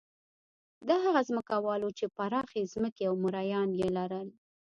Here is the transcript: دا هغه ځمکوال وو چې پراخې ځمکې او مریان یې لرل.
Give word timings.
دا 0.87 0.95
هغه 1.05 1.21
ځمکوال 1.29 1.81
وو 1.83 1.95
چې 1.99 2.05
پراخې 2.17 2.69
ځمکې 2.73 3.03
او 3.09 3.15
مریان 3.23 3.69
یې 3.79 3.87
لرل. 3.97 4.27